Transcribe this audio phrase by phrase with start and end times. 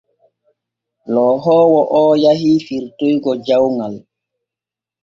[1.13, 3.95] Lohoowo o yahi firtoygo jawŋal.